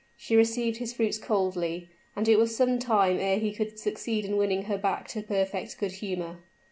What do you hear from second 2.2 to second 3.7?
it was some time ere he